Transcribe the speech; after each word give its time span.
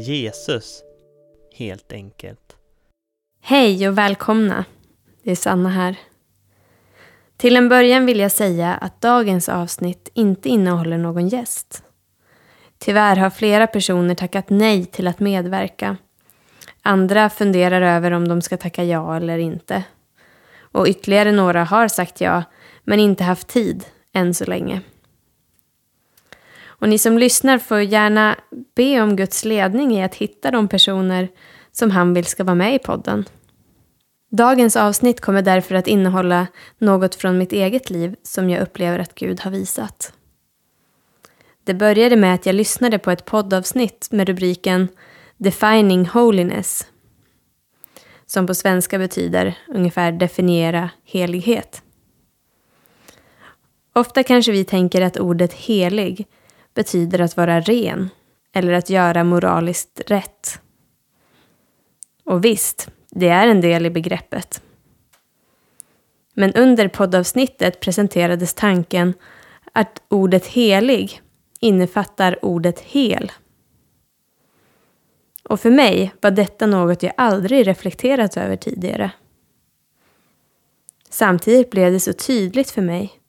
Jesus, 0.00 0.82
helt 1.54 1.92
enkelt. 1.92 2.56
Hej 3.42 3.88
och 3.88 3.98
välkomna! 3.98 4.64
Det 5.22 5.30
är 5.30 5.36
Sanna 5.36 5.68
här. 5.68 5.96
Till 7.36 7.56
en 7.56 7.68
början 7.68 8.06
vill 8.06 8.20
jag 8.20 8.32
säga 8.32 8.74
att 8.74 9.00
dagens 9.00 9.48
avsnitt 9.48 10.10
inte 10.14 10.48
innehåller 10.48 10.98
någon 10.98 11.28
gäst. 11.28 11.82
Tyvärr 12.78 13.16
har 13.16 13.30
flera 13.30 13.66
personer 13.66 14.14
tackat 14.14 14.50
nej 14.50 14.86
till 14.86 15.06
att 15.06 15.20
medverka. 15.20 15.96
Andra 16.82 17.30
funderar 17.30 17.96
över 17.96 18.10
om 18.10 18.28
de 18.28 18.42
ska 18.42 18.56
tacka 18.56 18.84
ja 18.84 19.16
eller 19.16 19.38
inte. 19.38 19.84
Och 20.60 20.86
ytterligare 20.86 21.32
några 21.32 21.64
har 21.64 21.88
sagt 21.88 22.20
ja, 22.20 22.42
men 22.84 23.00
inte 23.00 23.24
haft 23.24 23.48
tid 23.48 23.84
än 24.12 24.34
så 24.34 24.44
länge. 24.44 24.80
Och 26.80 26.88
ni 26.88 26.98
som 26.98 27.18
lyssnar 27.18 27.58
får 27.58 27.80
gärna 27.80 28.36
be 28.74 29.00
om 29.02 29.16
Guds 29.16 29.44
ledning 29.44 29.98
i 29.98 30.02
att 30.04 30.14
hitta 30.14 30.50
de 30.50 30.68
personer 30.68 31.28
som 31.72 31.90
han 31.90 32.14
vill 32.14 32.24
ska 32.24 32.44
vara 32.44 32.54
med 32.54 32.74
i 32.74 32.78
podden. 32.78 33.24
Dagens 34.30 34.76
avsnitt 34.76 35.20
kommer 35.20 35.42
därför 35.42 35.74
att 35.74 35.86
innehålla 35.86 36.46
något 36.78 37.14
från 37.14 37.38
mitt 37.38 37.52
eget 37.52 37.90
liv 37.90 38.16
som 38.22 38.50
jag 38.50 38.62
upplever 38.62 38.98
att 38.98 39.14
Gud 39.14 39.40
har 39.40 39.50
visat. 39.50 40.12
Det 41.64 41.74
började 41.74 42.16
med 42.16 42.34
att 42.34 42.46
jag 42.46 42.54
lyssnade 42.54 42.98
på 42.98 43.10
ett 43.10 43.24
poddavsnitt 43.24 44.08
med 44.10 44.28
rubriken 44.28 44.88
Defining 45.36 46.06
Holiness 46.06 46.86
som 48.26 48.46
på 48.46 48.54
svenska 48.54 48.98
betyder 48.98 49.58
ungefär 49.68 50.12
definiera 50.12 50.90
helighet. 51.04 51.82
Ofta 53.92 54.22
kanske 54.22 54.52
vi 54.52 54.64
tänker 54.64 55.02
att 55.02 55.16
ordet 55.16 55.52
helig 55.52 56.26
betyder 56.74 57.20
att 57.20 57.36
vara 57.36 57.60
ren 57.60 58.10
eller 58.52 58.72
att 58.72 58.90
göra 58.90 59.24
moraliskt 59.24 60.00
rätt. 60.06 60.60
Och 62.24 62.44
visst, 62.44 62.90
det 63.10 63.28
är 63.28 63.48
en 63.48 63.60
del 63.60 63.86
i 63.86 63.90
begreppet. 63.90 64.62
Men 66.34 66.52
under 66.54 66.88
poddavsnittet 66.88 67.80
presenterades 67.80 68.54
tanken 68.54 69.14
att 69.72 70.02
ordet 70.08 70.46
helig 70.46 71.22
innefattar 71.60 72.44
ordet 72.44 72.80
hel. 72.80 73.32
Och 75.44 75.60
för 75.60 75.70
mig 75.70 76.14
var 76.20 76.30
detta 76.30 76.66
något 76.66 77.02
jag 77.02 77.12
aldrig 77.16 77.66
reflekterat 77.66 78.36
över 78.36 78.56
tidigare. 78.56 79.10
Samtidigt 81.08 81.70
blev 81.70 81.92
det 81.92 82.00
så 82.00 82.12
tydligt 82.12 82.70
för 82.70 82.82
mig. 82.82 83.20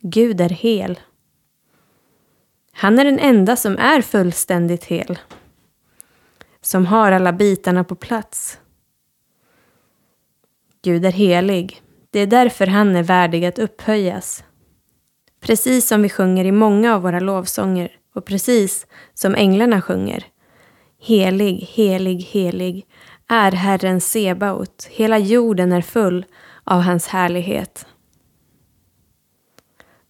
Gud 0.00 0.40
är 0.40 0.48
hel. 0.48 1.00
Han 2.78 2.98
är 2.98 3.04
den 3.04 3.18
enda 3.18 3.56
som 3.56 3.78
är 3.78 4.02
fullständigt 4.02 4.84
hel. 4.84 5.18
Som 6.60 6.86
har 6.86 7.12
alla 7.12 7.32
bitarna 7.32 7.84
på 7.84 7.94
plats. 7.94 8.58
Gud 10.82 11.04
är 11.04 11.12
helig. 11.12 11.82
Det 12.10 12.20
är 12.20 12.26
därför 12.26 12.66
han 12.66 12.96
är 12.96 13.02
värdig 13.02 13.44
att 13.44 13.58
upphöjas. 13.58 14.44
Precis 15.40 15.88
som 15.88 16.02
vi 16.02 16.08
sjunger 16.08 16.44
i 16.44 16.52
många 16.52 16.94
av 16.94 17.02
våra 17.02 17.20
lovsånger 17.20 17.92
och 18.14 18.24
precis 18.24 18.86
som 19.14 19.34
änglarna 19.34 19.82
sjunger. 19.82 20.24
Helig, 21.00 21.68
helig, 21.72 22.22
helig 22.22 22.86
är 23.28 23.52
Herren 23.52 24.00
Sebaot. 24.00 24.88
Hela 24.90 25.18
jorden 25.18 25.72
är 25.72 25.82
full 25.82 26.24
av 26.64 26.80
hans 26.80 27.06
härlighet. 27.06 27.86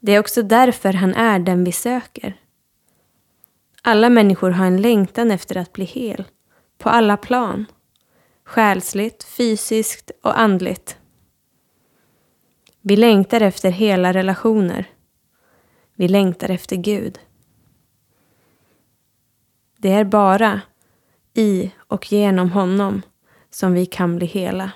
Det 0.01 0.13
är 0.13 0.21
också 0.21 0.43
därför 0.43 0.93
han 0.93 1.15
är 1.15 1.39
den 1.39 1.65
vi 1.65 1.73
söker. 1.73 2.37
Alla 3.89 4.11
människor 4.11 4.51
har 4.51 4.67
en 4.67 4.81
längtan 4.83 5.31
efter 5.31 5.57
att 5.57 5.73
bli 5.73 5.85
hel, 5.85 6.25
på 6.79 6.89
alla 6.89 7.17
plan. 7.17 7.67
Själsligt, 8.45 9.25
fysiskt 9.25 10.11
och 10.23 10.41
andligt. 10.41 10.99
Vi 12.81 12.97
längtar 12.97 13.41
efter 13.41 13.71
hela 13.71 14.13
relationer. 14.13 14.87
Vi 15.95 16.09
längtar 16.09 16.51
efter 16.51 16.77
Gud. 16.77 17.19
Det 19.79 19.93
är 19.93 20.05
bara 20.05 20.61
i 21.35 21.73
och 21.77 22.13
genom 22.13 22.51
honom 22.51 23.03
som 23.51 23.73
vi 23.73 23.87
kan 23.87 24.17
bli 24.17 24.27
hela. 24.27 24.71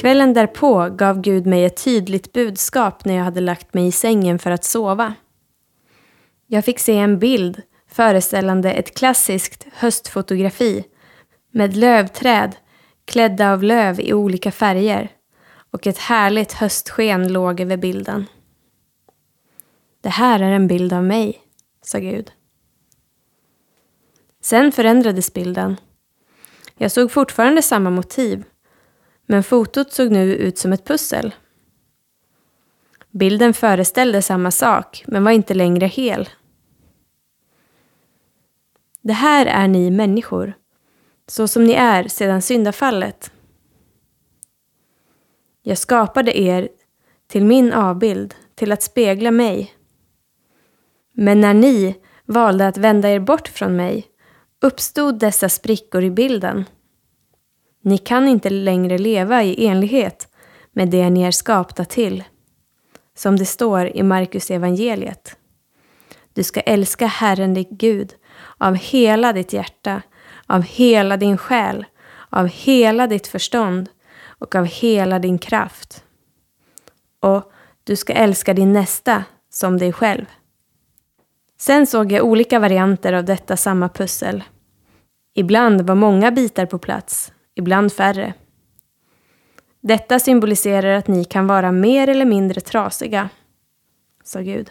Kvällen 0.00 0.34
därpå 0.34 0.88
gav 0.88 1.20
Gud 1.20 1.46
mig 1.46 1.64
ett 1.64 1.84
tydligt 1.84 2.32
budskap 2.32 3.04
när 3.04 3.14
jag 3.14 3.24
hade 3.24 3.40
lagt 3.40 3.74
mig 3.74 3.86
i 3.86 3.92
sängen 3.92 4.38
för 4.38 4.50
att 4.50 4.64
sova. 4.64 5.14
Jag 6.46 6.64
fick 6.64 6.78
se 6.78 6.98
en 6.98 7.18
bild 7.18 7.62
föreställande 7.88 8.72
ett 8.72 8.96
klassiskt 8.96 9.66
höstfotografi 9.72 10.84
med 11.50 11.76
lövträd 11.76 12.56
klädda 13.04 13.52
av 13.52 13.62
löv 13.62 14.00
i 14.00 14.12
olika 14.12 14.52
färger 14.52 15.08
och 15.70 15.86
ett 15.86 15.98
härligt 15.98 16.52
höstsken 16.52 17.32
låg 17.32 17.60
över 17.60 17.76
bilden. 17.76 18.26
Det 20.00 20.08
här 20.08 20.40
är 20.40 20.52
en 20.52 20.66
bild 20.66 20.92
av 20.92 21.04
mig, 21.04 21.38
sa 21.82 21.98
Gud. 21.98 22.32
Sen 24.42 24.72
förändrades 24.72 25.32
bilden. 25.32 25.76
Jag 26.76 26.92
såg 26.92 27.12
fortfarande 27.12 27.62
samma 27.62 27.90
motiv 27.90 28.44
men 29.30 29.42
fotot 29.42 29.92
såg 29.92 30.10
nu 30.10 30.34
ut 30.34 30.58
som 30.58 30.72
ett 30.72 30.84
pussel. 30.84 31.34
Bilden 33.10 33.54
föreställde 33.54 34.22
samma 34.22 34.50
sak, 34.50 35.04
men 35.06 35.24
var 35.24 35.30
inte 35.30 35.54
längre 35.54 35.86
hel. 35.86 36.28
Det 39.02 39.12
här 39.12 39.46
är 39.46 39.68
ni 39.68 39.90
människor, 39.90 40.52
så 41.26 41.48
som 41.48 41.64
ni 41.64 41.72
är 41.72 42.08
sedan 42.08 42.42
syndafallet. 42.42 43.32
Jag 45.62 45.78
skapade 45.78 46.40
er 46.40 46.68
till 47.26 47.44
min 47.44 47.72
avbild, 47.72 48.34
till 48.54 48.72
att 48.72 48.82
spegla 48.82 49.30
mig. 49.30 49.74
Men 51.12 51.40
när 51.40 51.54
ni 51.54 51.96
valde 52.24 52.68
att 52.68 52.76
vända 52.76 53.10
er 53.10 53.20
bort 53.20 53.48
från 53.48 53.76
mig 53.76 54.06
uppstod 54.60 55.18
dessa 55.18 55.48
sprickor 55.48 56.04
i 56.04 56.10
bilden. 56.10 56.64
Ni 57.82 57.98
kan 57.98 58.28
inte 58.28 58.50
längre 58.50 58.98
leva 58.98 59.42
i 59.42 59.66
enlighet 59.66 60.28
med 60.72 60.88
det 60.88 61.10
ni 61.10 61.22
är 61.22 61.30
skapta 61.30 61.84
till. 61.84 62.24
Som 63.14 63.36
det 63.36 63.46
står 63.46 63.96
i 63.96 64.02
Markus 64.02 64.50
evangeliet. 64.50 65.36
Du 66.32 66.42
ska 66.42 66.60
älska 66.60 67.06
Herren 67.06 67.54
din 67.54 67.66
Gud 67.70 68.14
av 68.58 68.74
hela 68.74 69.32
ditt 69.32 69.52
hjärta, 69.52 70.02
av 70.46 70.62
hela 70.62 71.16
din 71.16 71.38
själ, 71.38 71.84
av 72.30 72.46
hela 72.46 73.06
ditt 73.06 73.26
förstånd 73.26 73.88
och 74.38 74.54
av 74.54 74.64
hela 74.64 75.18
din 75.18 75.38
kraft. 75.38 76.04
Och 77.20 77.52
du 77.84 77.96
ska 77.96 78.12
älska 78.12 78.54
din 78.54 78.72
nästa 78.72 79.24
som 79.50 79.78
dig 79.78 79.92
själv. 79.92 80.26
Sen 81.58 81.86
såg 81.86 82.12
jag 82.12 82.24
olika 82.24 82.58
varianter 82.58 83.12
av 83.12 83.24
detta 83.24 83.56
samma 83.56 83.88
pussel. 83.88 84.44
Ibland 85.34 85.80
var 85.80 85.94
många 85.94 86.30
bitar 86.30 86.66
på 86.66 86.78
plats, 86.78 87.32
ibland 87.60 87.92
färre. 87.92 88.34
Detta 89.80 90.18
symboliserar 90.18 90.96
att 90.96 91.08
ni 91.08 91.24
kan 91.24 91.46
vara 91.46 91.72
mer 91.72 92.08
eller 92.08 92.24
mindre 92.24 92.60
trasiga, 92.60 93.28
sa 94.24 94.40
Gud. 94.40 94.70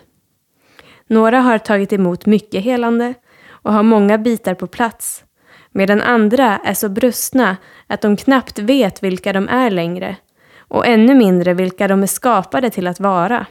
Några 1.07 1.41
har 1.41 1.57
tagit 1.57 1.94
emot 1.94 2.25
mycket 2.25 2.63
helande 2.63 3.13
och 3.50 3.74
har 3.74 3.83
många 3.83 4.18
bitar 4.18 4.53
på 4.53 4.68
plats, 4.68 5.24
medan 5.71 6.01
andra 6.01 6.57
är 6.63 6.74
så 6.74 6.89
brustna 6.89 7.57
att 7.88 8.01
de 8.01 8.18
knappt 8.18 8.59
vet 8.59 9.03
vilka 9.03 9.33
de 9.33 9.47
är 9.47 9.69
längre 9.69 10.15
och 10.57 10.88
ännu 10.88 11.15
mindre 11.15 11.53
vilka 11.53 11.88
de 11.88 12.03
är 12.03 12.07
skapade 12.07 12.69
till 12.69 12.88
att 12.88 13.00
vara. 13.00 13.45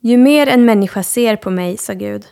Ju 0.00 0.16
mer 0.16 0.46
en 0.46 0.64
människa 0.64 1.02
ser 1.02 1.36
på 1.36 1.50
mig, 1.50 1.76
sa 1.76 1.92
Gud, 1.92 2.26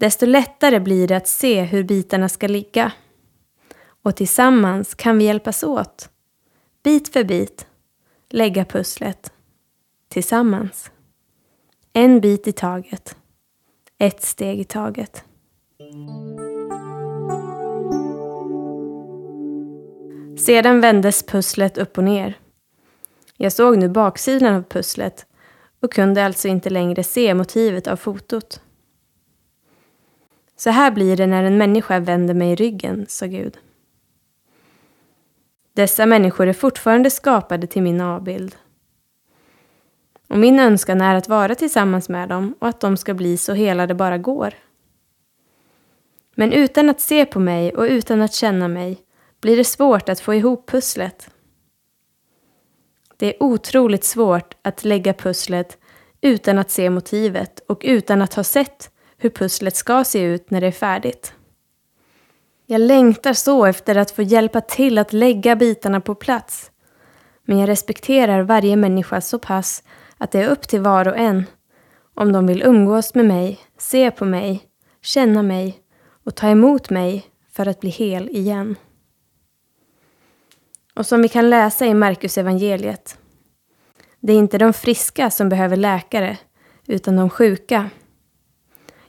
desto 0.00 0.26
lättare 0.26 0.80
blir 0.80 1.08
det 1.08 1.16
att 1.16 1.28
se 1.28 1.62
hur 1.62 1.82
bitarna 1.82 2.28
ska 2.28 2.46
ligga 2.46 2.92
och 4.02 4.16
tillsammans 4.16 4.94
kan 4.94 5.18
vi 5.18 5.24
hjälpas 5.24 5.62
åt. 5.62 6.10
Bit 6.82 7.08
för 7.08 7.24
bit. 7.24 7.66
Lägga 8.28 8.64
pusslet. 8.64 9.32
Tillsammans. 10.08 10.90
En 11.92 12.20
bit 12.20 12.46
i 12.46 12.52
taget. 12.52 13.16
Ett 13.98 14.22
steg 14.22 14.60
i 14.60 14.64
taget. 14.64 15.24
Sedan 20.38 20.80
vändes 20.80 21.26
pusslet 21.26 21.78
upp 21.78 21.98
och 21.98 22.04
ner. 22.04 22.38
Jag 23.36 23.52
såg 23.52 23.78
nu 23.78 23.88
baksidan 23.88 24.54
av 24.54 24.62
pusslet 24.62 25.26
och 25.80 25.92
kunde 25.92 26.24
alltså 26.24 26.48
inte 26.48 26.70
längre 26.70 27.04
se 27.04 27.34
motivet 27.34 27.86
av 27.86 27.96
fotot. 27.96 28.60
Så 30.56 30.70
här 30.70 30.90
blir 30.90 31.16
det 31.16 31.26
när 31.26 31.44
en 31.44 31.58
människa 31.58 32.00
vänder 32.00 32.34
mig 32.34 32.54
ryggen, 32.54 33.06
sa 33.08 33.26
Gud. 33.26 33.58
Dessa 35.78 36.06
människor 36.06 36.46
är 36.46 36.52
fortfarande 36.52 37.10
skapade 37.10 37.66
till 37.66 37.82
min 37.82 38.00
avbild. 38.00 38.56
Och 40.28 40.38
min 40.38 40.58
önskan 40.60 41.00
är 41.00 41.14
att 41.14 41.28
vara 41.28 41.54
tillsammans 41.54 42.08
med 42.08 42.28
dem 42.28 42.54
och 42.58 42.68
att 42.68 42.80
de 42.80 42.96
ska 42.96 43.14
bli 43.14 43.36
så 43.36 43.52
hela 43.52 43.86
det 43.86 43.94
bara 43.94 44.18
går. 44.18 44.54
Men 46.34 46.52
utan 46.52 46.88
att 46.88 47.00
se 47.00 47.24
på 47.24 47.40
mig 47.40 47.74
och 47.74 47.82
utan 47.82 48.22
att 48.22 48.34
känna 48.34 48.68
mig 48.68 48.98
blir 49.40 49.56
det 49.56 49.64
svårt 49.64 50.08
att 50.08 50.20
få 50.20 50.34
ihop 50.34 50.70
pusslet. 50.70 51.30
Det 53.16 53.26
är 53.26 53.42
otroligt 53.42 54.04
svårt 54.04 54.56
att 54.62 54.84
lägga 54.84 55.12
pusslet 55.14 55.78
utan 56.20 56.58
att 56.58 56.70
se 56.70 56.90
motivet 56.90 57.60
och 57.68 57.80
utan 57.84 58.22
att 58.22 58.34
ha 58.34 58.44
sett 58.44 58.90
hur 59.16 59.30
pusslet 59.30 59.76
ska 59.76 60.04
se 60.04 60.20
ut 60.20 60.50
när 60.50 60.60
det 60.60 60.66
är 60.66 60.72
färdigt. 60.72 61.34
Jag 62.70 62.80
längtar 62.80 63.32
så 63.32 63.64
efter 63.64 63.96
att 63.96 64.10
få 64.10 64.22
hjälpa 64.22 64.60
till 64.60 64.98
att 64.98 65.12
lägga 65.12 65.56
bitarna 65.56 66.00
på 66.00 66.14
plats. 66.14 66.70
Men 67.44 67.58
jag 67.58 67.68
respekterar 67.68 68.42
varje 68.42 68.76
människa 68.76 69.20
så 69.20 69.38
pass 69.38 69.82
att 70.18 70.30
det 70.30 70.42
är 70.42 70.48
upp 70.48 70.68
till 70.68 70.80
var 70.80 71.08
och 71.08 71.16
en 71.16 71.44
om 72.14 72.32
de 72.32 72.46
vill 72.46 72.62
umgås 72.62 73.14
med 73.14 73.24
mig, 73.24 73.58
se 73.78 74.10
på 74.10 74.24
mig, 74.24 74.62
känna 75.02 75.42
mig 75.42 75.78
och 76.24 76.34
ta 76.34 76.48
emot 76.48 76.90
mig 76.90 77.26
för 77.52 77.66
att 77.68 77.80
bli 77.80 77.90
hel 77.90 78.28
igen. 78.28 78.76
Och 80.94 81.06
som 81.06 81.22
vi 81.22 81.28
kan 81.28 81.50
läsa 81.50 81.86
i 81.86 81.94
Markus 81.94 82.38
evangeliet. 82.38 83.18
Det 84.20 84.32
är 84.32 84.36
inte 84.36 84.58
de 84.58 84.72
friska 84.72 85.30
som 85.30 85.48
behöver 85.48 85.76
läkare, 85.76 86.38
utan 86.86 87.16
de 87.16 87.30
sjuka. 87.30 87.90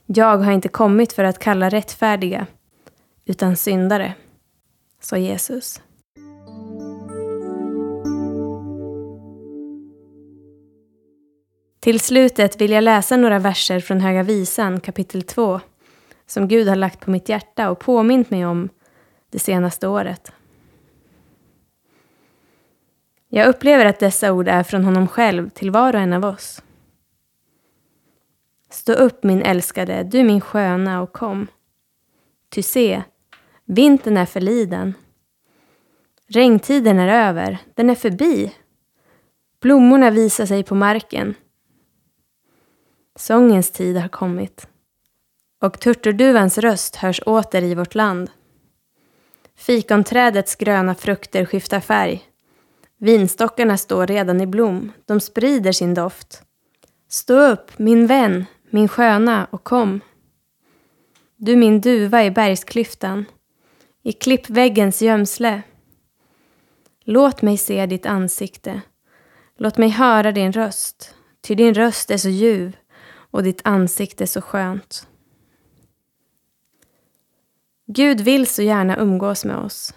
Jag 0.06 0.38
har 0.38 0.52
inte 0.52 0.68
kommit 0.68 1.12
för 1.12 1.24
att 1.24 1.38
kalla 1.38 1.68
rättfärdiga, 1.68 2.46
utan 3.30 3.56
syndare, 3.56 4.14
sa 5.00 5.16
Jesus. 5.18 5.82
Till 11.80 12.00
slutet 12.00 12.60
vill 12.60 12.70
jag 12.70 12.84
läsa 12.84 13.16
några 13.16 13.38
verser 13.38 13.80
från 13.80 14.00
Höga 14.00 14.22
Visan 14.22 14.80
kapitel 14.80 15.22
2 15.22 15.60
som 16.26 16.48
Gud 16.48 16.68
har 16.68 16.76
lagt 16.76 17.00
på 17.00 17.10
mitt 17.10 17.28
hjärta 17.28 17.70
och 17.70 17.78
påmint 17.78 18.30
mig 18.30 18.46
om 18.46 18.68
det 19.30 19.38
senaste 19.38 19.88
året. 19.88 20.32
Jag 23.28 23.48
upplever 23.48 23.86
att 23.86 23.98
dessa 23.98 24.32
ord 24.32 24.48
är 24.48 24.62
från 24.62 24.84
honom 24.84 25.08
själv 25.08 25.50
till 25.50 25.70
var 25.70 25.94
och 25.94 26.00
en 26.00 26.12
av 26.12 26.24
oss. 26.24 26.62
Stå 28.70 28.92
upp 28.92 29.22
min 29.22 29.42
älskade, 29.42 30.02
du 30.02 30.22
min 30.22 30.40
sköna 30.40 31.02
och 31.02 31.12
kom. 31.12 31.46
Ty 32.48 32.62
se, 32.62 33.02
vintern 33.74 34.16
är 34.16 34.26
förliden. 34.26 34.94
Regntiden 36.28 36.98
är 36.98 37.28
över, 37.28 37.58
den 37.74 37.90
är 37.90 37.94
förbi. 37.94 38.54
Blommorna 39.60 40.10
visar 40.10 40.46
sig 40.46 40.62
på 40.62 40.74
marken. 40.74 41.34
Sångens 43.16 43.70
tid 43.70 43.96
har 43.96 44.08
kommit. 44.08 44.68
Och 45.62 45.80
turturduvans 45.80 46.58
röst 46.58 46.96
hörs 46.96 47.20
åter 47.26 47.62
i 47.62 47.74
vårt 47.74 47.94
land. 47.94 48.30
Fikonträdets 49.56 50.56
gröna 50.56 50.94
frukter 50.94 51.44
skiftar 51.44 51.80
färg. 51.80 52.22
Vinstockarna 52.98 53.76
står 53.76 54.06
redan 54.06 54.40
i 54.40 54.46
blom, 54.46 54.92
de 55.06 55.20
sprider 55.20 55.72
sin 55.72 55.94
doft. 55.94 56.42
Stå 57.08 57.40
upp, 57.40 57.78
min 57.78 58.06
vän, 58.06 58.44
min 58.70 58.88
sköna, 58.88 59.46
och 59.50 59.64
kom. 59.64 60.00
Du 61.36 61.56
min 61.56 61.80
duva 61.80 62.24
i 62.24 62.30
bergsklyftan, 62.30 63.24
i 64.02 64.12
klippväggens 64.12 65.02
gömsle. 65.02 65.62
Låt 67.04 67.42
mig 67.42 67.56
se 67.56 67.86
ditt 67.86 68.06
ansikte, 68.06 68.80
låt 69.56 69.78
mig 69.78 69.88
höra 69.88 70.32
din 70.32 70.52
röst, 70.52 71.14
ty 71.40 71.54
din 71.54 71.74
röst 71.74 72.10
är 72.10 72.16
så 72.16 72.28
ljuv 72.28 72.76
och 73.30 73.42
ditt 73.42 73.60
ansikte 73.64 74.26
så 74.26 74.40
skönt. 74.40 75.06
Gud 77.86 78.20
vill 78.20 78.46
så 78.46 78.62
gärna 78.62 78.96
umgås 78.96 79.44
med 79.44 79.56
oss, 79.56 79.94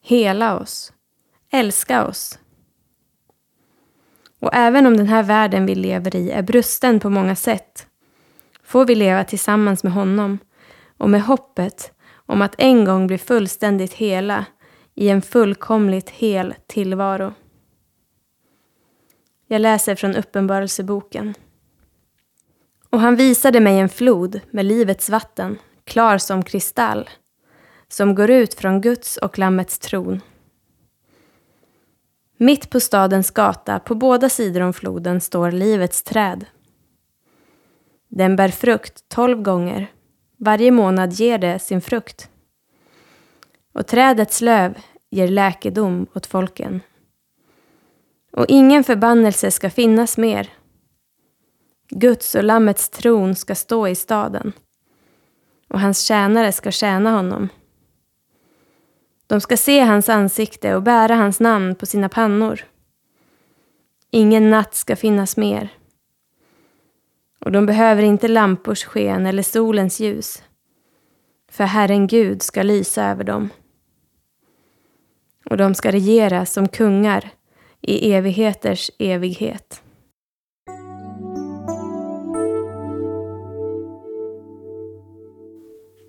hela 0.00 0.58
oss, 0.58 0.92
älska 1.50 2.06
oss. 2.06 2.38
Och 4.40 4.54
även 4.54 4.86
om 4.86 4.96
den 4.96 5.06
här 5.06 5.22
världen 5.22 5.66
vi 5.66 5.74
lever 5.74 6.16
i 6.16 6.30
är 6.30 6.42
brusten 6.42 7.00
på 7.00 7.10
många 7.10 7.36
sätt 7.36 7.86
får 8.62 8.84
vi 8.84 8.94
leva 8.94 9.24
tillsammans 9.24 9.84
med 9.84 9.92
honom 9.92 10.38
och 10.98 11.10
med 11.10 11.22
hoppet 11.22 11.93
om 12.26 12.42
att 12.42 12.54
en 12.58 12.84
gång 12.84 13.06
bli 13.06 13.18
fullständigt 13.18 13.92
hela 13.92 14.46
i 14.94 15.08
en 15.08 15.22
fullkomligt 15.22 16.10
hel 16.10 16.54
tillvaro. 16.66 17.34
Jag 19.46 19.60
läser 19.60 19.94
från 19.94 20.16
Uppenbarelseboken. 20.16 21.34
Och 22.90 23.00
han 23.00 23.16
visade 23.16 23.60
mig 23.60 23.78
en 23.78 23.88
flod 23.88 24.40
med 24.50 24.64
livets 24.64 25.10
vatten, 25.10 25.58
klar 25.84 26.18
som 26.18 26.42
kristall, 26.42 27.10
som 27.88 28.14
går 28.14 28.30
ut 28.30 28.54
från 28.54 28.80
Guds 28.80 29.16
och 29.16 29.38
Lammets 29.38 29.78
tron. 29.78 30.20
Mitt 32.36 32.70
på 32.70 32.80
stadens 32.80 33.30
gata, 33.30 33.78
på 33.78 33.94
båda 33.94 34.28
sidor 34.28 34.60
om 34.60 34.72
floden, 34.72 35.20
står 35.20 35.50
livets 35.50 36.02
träd. 36.02 36.46
Den 38.08 38.36
bär 38.36 38.48
frukt 38.48 39.08
tolv 39.08 39.42
gånger. 39.42 39.92
Varje 40.36 40.70
månad 40.70 41.12
ger 41.12 41.38
det 41.38 41.58
sin 41.58 41.80
frukt. 41.80 42.30
Och 43.72 43.86
trädets 43.86 44.40
löv 44.40 44.78
ger 45.10 45.28
läkedom 45.28 46.06
åt 46.14 46.26
folken. 46.26 46.80
Och 48.32 48.46
ingen 48.48 48.84
förbannelse 48.84 49.50
ska 49.50 49.70
finnas 49.70 50.18
mer. 50.18 50.52
Guds 51.88 52.34
och 52.34 52.44
Lammets 52.44 52.88
tron 52.88 53.36
ska 53.36 53.54
stå 53.54 53.88
i 53.88 53.94
staden 53.94 54.52
och 55.68 55.80
hans 55.80 56.00
tjänare 56.00 56.52
ska 56.52 56.70
tjäna 56.70 57.10
honom. 57.10 57.48
De 59.26 59.40
ska 59.40 59.56
se 59.56 59.80
hans 59.80 60.08
ansikte 60.08 60.74
och 60.74 60.82
bära 60.82 61.14
hans 61.14 61.40
namn 61.40 61.74
på 61.74 61.86
sina 61.86 62.08
pannor. 62.08 62.60
Ingen 64.10 64.50
natt 64.50 64.74
ska 64.74 64.96
finnas 64.96 65.36
mer. 65.36 65.68
Och 67.44 67.52
de 67.52 67.66
behöver 67.66 68.02
inte 68.02 68.28
lampors 68.28 68.84
sken 68.84 69.26
eller 69.26 69.42
solens 69.42 70.00
ljus. 70.00 70.42
För 71.50 71.64
Herren 71.64 72.06
Gud 72.06 72.42
ska 72.42 72.62
lysa 72.62 73.04
över 73.04 73.24
dem. 73.24 73.48
Och 75.50 75.56
de 75.56 75.74
ska 75.74 75.92
regera 75.92 76.46
som 76.46 76.68
kungar 76.68 77.30
i 77.80 78.12
evigheters 78.12 78.90
evighet. 78.98 79.82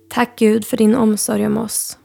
Tack 0.08 0.38
Gud 0.38 0.64
för 0.66 0.76
din 0.76 0.94
omsorg 0.94 1.46
om 1.46 1.56
oss. 1.56 1.98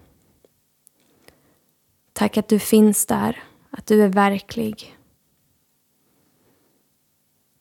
Tack 2.13 2.37
att 2.37 2.47
du 2.47 2.59
finns 2.59 3.05
där, 3.05 3.43
att 3.69 3.85
du 3.85 4.03
är 4.03 4.09
verklig. 4.09 4.97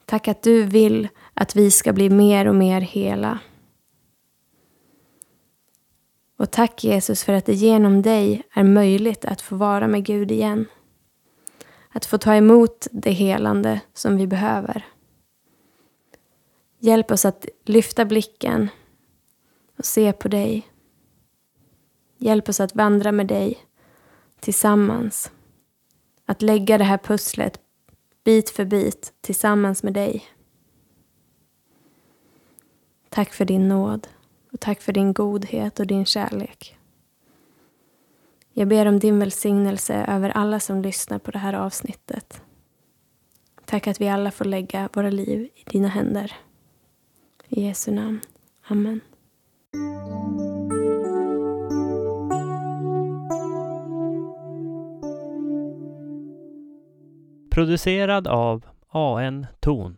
Tack 0.05 0.29
att 0.29 0.43
du 0.43 0.63
vill 0.63 1.09
att 1.41 1.57
vi 1.57 1.71
ska 1.71 1.93
bli 1.93 2.11
mer 2.11 2.49
och 2.49 2.55
mer 2.55 2.81
hela. 2.81 3.39
Och 6.37 6.51
tack 6.51 6.85
Jesus 6.85 7.25
för 7.25 7.33
att 7.33 7.47
det 7.47 7.55
genom 7.55 8.03
dig 8.03 8.43
är 8.55 8.65
möjligt 8.65 9.25
att 9.25 9.41
få 9.41 9.57
vara 9.57 9.89
med 9.89 10.05
Gud 10.05 10.31
igen. 10.31 10.67
Att 11.89 12.07
få 12.07 12.19
ta 12.19 12.35
emot 12.35 12.87
det 12.93 13.11
helande 13.11 13.81
som 13.93 14.17
vi 14.17 14.27
behöver. 14.27 14.87
Hjälp 16.79 17.11
oss 17.11 17.25
att 17.25 17.47
lyfta 17.65 18.05
blicken 18.05 18.69
och 19.79 19.85
se 19.85 20.13
på 20.13 20.29
dig. 20.29 20.69
Hjälp 22.19 22.49
oss 22.49 22.61
att 22.61 22.75
vandra 22.75 23.13
med 23.13 23.27
dig 23.27 23.59
tillsammans. 24.41 25.33
Att 26.27 26.43
lägga 26.43 26.79
det 26.79 26.85
här 26.85 26.99
pusslet 26.99 27.61
bit 28.25 28.51
för 28.51 28.65
bit 28.65 29.13
tillsammans 29.21 29.83
med 29.83 29.93
dig. 29.93 30.25
Tack 33.11 33.33
för 33.33 33.45
din 33.45 33.69
nåd 33.69 34.09
och 34.53 34.61
tack 34.61 34.81
för 34.81 34.93
din 34.93 35.13
godhet 35.13 35.81
och 35.81 35.87
din 35.87 36.05
kärlek. 36.05 36.77
Jag 38.53 38.69
ber 38.69 38.87
om 38.87 38.99
din 38.99 39.19
välsignelse 39.19 39.95
över 40.09 40.31
alla 40.31 40.61
som 40.61 40.83
lyssnar 40.83 41.19
på 41.19 41.31
det 41.31 41.39
här 41.39 41.53
avsnittet. 41.53 42.43
Tack 43.65 43.87
att 43.87 44.01
vi 44.01 44.09
alla 44.09 44.31
får 44.31 44.45
lägga 44.45 44.89
våra 44.93 45.11
liv 45.11 45.49
i 45.55 45.71
dina 45.71 45.89
händer. 45.89 46.37
I 47.49 47.63
Jesu 47.63 47.91
namn. 47.91 48.21
Amen. 48.69 49.01
Producerad 57.51 58.29
av 58.29 58.67
AN 58.89 59.47
Ton. 59.61 59.97